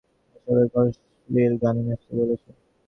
আর 0.29 0.57
সবাইকে 0.67 0.77
অশ্লীল 0.81 1.53
গানে 1.61 1.81
নাচতে 1.87 2.11
বলেছো। 2.19 2.49